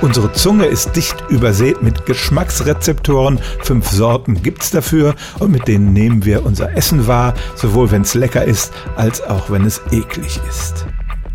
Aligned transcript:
Unsere 0.00 0.32
Zunge 0.32 0.66
ist 0.66 0.94
dicht 0.94 1.16
übersät 1.28 1.82
mit 1.82 2.06
Geschmacksrezeptoren. 2.06 3.40
Fünf 3.62 3.88
Sorten 3.88 4.42
gibt's 4.42 4.70
dafür 4.70 5.16
und 5.40 5.50
mit 5.50 5.66
denen 5.66 5.92
nehmen 5.92 6.24
wir 6.24 6.46
unser 6.46 6.76
Essen 6.76 7.08
wahr, 7.08 7.34
sowohl 7.56 7.90
wenn 7.90 8.02
es 8.02 8.14
lecker 8.14 8.44
ist, 8.44 8.72
als 8.94 9.20
auch 9.22 9.50
wenn 9.50 9.64
es 9.64 9.80
eklig 9.90 10.40
ist. 10.48 10.86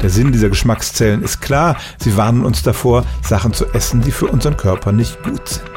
Der 0.02 0.10
Sinn 0.10 0.32
dieser 0.32 0.48
Geschmackszellen 0.48 1.24
ist 1.24 1.42
klar. 1.42 1.76
Sie 1.98 2.16
warnen 2.16 2.46
uns 2.46 2.64
davor, 2.64 3.04
Sachen 3.22 3.52
zu 3.52 3.66
essen, 3.74 4.02
die 4.02 4.12
für 4.12 4.28
unseren 4.28 4.56
Körper 4.56 4.94
nicht 4.94 5.22
gut 5.24 5.48
sind. 5.48 5.70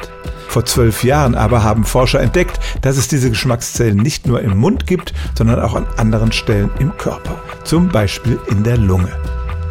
Vor 0.47 0.63
zwölf 0.63 1.03
Jahren 1.03 1.35
aber 1.35 1.63
haben 1.63 1.83
Forscher 1.83 2.21
entdeckt, 2.21 2.57
dass 2.81 2.95
es 2.95 3.09
diese 3.09 3.29
Geschmackszellen 3.29 3.97
nicht 3.97 4.27
nur 4.27 4.41
im 4.41 4.57
Mund 4.57 4.87
gibt, 4.87 5.13
sondern 5.37 5.59
auch 5.59 5.75
an 5.75 5.85
anderen 5.97 6.31
Stellen 6.31 6.71
im 6.79 6.95
Körper, 6.97 7.35
zum 7.65 7.89
Beispiel 7.89 8.39
in 8.49 8.63
der 8.63 8.77
Lunge. 8.77 9.11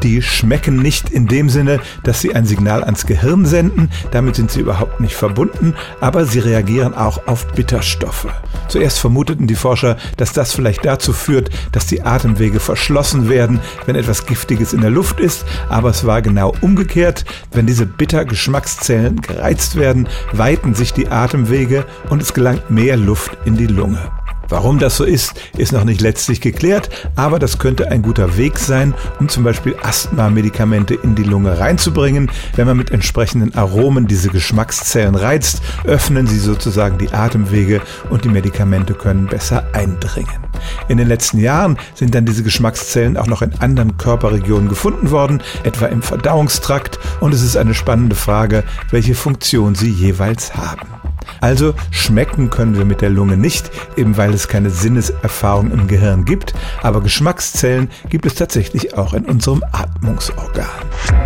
Die 0.02 0.22
schmecken 0.22 0.76
nicht 0.76 1.10
in 1.10 1.26
dem 1.26 1.48
Sinne, 1.48 1.80
dass 2.04 2.20
sie 2.20 2.34
ein 2.34 2.44
Signal 2.44 2.84
ans 2.84 3.06
Gehirn 3.06 3.46
senden, 3.46 3.90
damit 4.10 4.36
sind 4.36 4.50
sie 4.50 4.60
überhaupt 4.60 5.00
nicht 5.00 5.14
verbunden, 5.14 5.74
aber 6.00 6.24
sie 6.26 6.38
reagieren 6.38 6.94
auch 6.94 7.26
auf 7.26 7.46
Bitterstoffe. 7.48 8.28
Zuerst 8.68 8.98
vermuteten 8.98 9.46
die 9.46 9.54
Forscher, 9.54 9.96
dass 10.16 10.32
das 10.32 10.52
vielleicht 10.52 10.84
dazu 10.84 11.12
führt, 11.12 11.50
dass 11.72 11.86
die 11.86 12.02
Atemwege 12.02 12.60
verschlossen 12.60 13.28
werden, 13.28 13.60
wenn 13.86 13.96
etwas 13.96 14.26
Giftiges 14.26 14.72
in 14.72 14.80
der 14.80 14.90
Luft 14.90 15.20
ist, 15.20 15.44
aber 15.68 15.90
es 15.90 16.04
war 16.04 16.22
genau 16.22 16.54
umgekehrt. 16.60 17.24
Wenn 17.52 17.66
diese 17.66 17.86
Bittergeschmackszellen 17.86 19.20
gereizt 19.20 19.76
werden, 19.76 20.08
weiten 20.32 20.74
sich 20.74 20.92
die 20.92 21.08
Atemwege 21.08 21.84
und 22.10 22.22
es 22.22 22.34
gelangt 22.34 22.70
mehr 22.70 22.96
Luft 22.96 23.36
in 23.44 23.56
die 23.56 23.66
Lunge. 23.66 24.10
Warum 24.48 24.78
das 24.78 24.96
so 24.96 25.04
ist, 25.04 25.34
ist 25.56 25.72
noch 25.72 25.84
nicht 25.84 26.00
letztlich 26.00 26.40
geklärt, 26.40 26.88
aber 27.16 27.38
das 27.38 27.58
könnte 27.58 27.90
ein 27.90 28.02
guter 28.02 28.36
Weg 28.36 28.58
sein, 28.58 28.94
um 29.18 29.28
zum 29.28 29.44
Beispiel 29.44 29.76
Asthma-Medikamente 29.82 30.94
in 30.94 31.14
die 31.14 31.24
Lunge 31.24 31.58
reinzubringen. 31.58 32.30
Wenn 32.54 32.66
man 32.66 32.76
mit 32.76 32.90
entsprechenden 32.90 33.54
Aromen 33.54 34.06
diese 34.06 34.28
Geschmackszellen 34.28 35.14
reizt, 35.14 35.62
öffnen 35.84 36.26
sie 36.26 36.38
sozusagen 36.38 36.98
die 36.98 37.12
Atemwege 37.12 37.80
und 38.10 38.24
die 38.24 38.28
Medikamente 38.28 38.94
können 38.94 39.26
besser 39.26 39.64
eindringen. 39.72 40.46
In 40.88 40.98
den 40.98 41.08
letzten 41.08 41.38
Jahren 41.38 41.76
sind 41.94 42.14
dann 42.14 42.26
diese 42.26 42.42
Geschmackszellen 42.42 43.16
auch 43.16 43.26
noch 43.26 43.42
in 43.42 43.54
anderen 43.60 43.96
Körperregionen 43.98 44.68
gefunden 44.68 45.10
worden, 45.10 45.42
etwa 45.64 45.86
im 45.86 46.02
Verdauungstrakt, 46.02 46.98
und 47.20 47.34
es 47.34 47.42
ist 47.42 47.56
eine 47.56 47.74
spannende 47.74 48.16
Frage, 48.16 48.64
welche 48.90 49.14
Funktion 49.14 49.74
sie 49.74 49.90
jeweils 49.90 50.54
haben. 50.54 50.95
Also 51.40 51.74
schmecken 51.90 52.50
können 52.50 52.76
wir 52.76 52.84
mit 52.84 53.00
der 53.00 53.10
Lunge 53.10 53.36
nicht, 53.36 53.70
eben 53.96 54.16
weil 54.16 54.34
es 54.34 54.48
keine 54.48 54.70
Sinneserfahrung 54.70 55.70
im 55.70 55.86
Gehirn 55.86 56.24
gibt, 56.24 56.52
aber 56.82 57.00
Geschmackszellen 57.00 57.90
gibt 58.08 58.26
es 58.26 58.34
tatsächlich 58.34 58.96
auch 58.96 59.14
in 59.14 59.24
unserem 59.24 59.62
Atmungsorgan. 59.72 60.66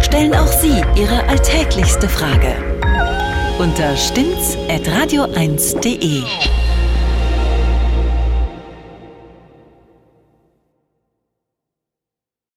Stellen 0.01 0.35
auch 0.35 0.47
Sie 0.47 0.83
Ihre 0.97 1.27
alltäglichste 1.29 2.09
Frage 2.09 2.55
unter 3.59 3.97
stimmtz.radio1.de. 3.97 6.23